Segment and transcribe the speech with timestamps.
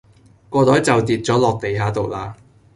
[0.49, 2.35] 個袋就跌左落地下度啦